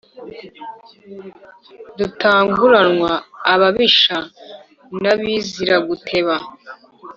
dutanguranwa 1.97 3.13
ababisha 3.53 4.17
na 5.01 5.13
biziraguteba 5.19 6.35